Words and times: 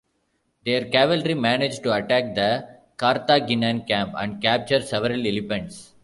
Their 0.65 0.85
cavalry 0.85 1.35
managed 1.35 1.83
to 1.83 1.93
attack 1.93 2.33
the 2.33 2.67
Carthaginian 2.97 3.83
camp 3.83 4.15
and 4.17 4.41
capture 4.41 4.81
several 4.81 5.27
elephants. 5.27 5.93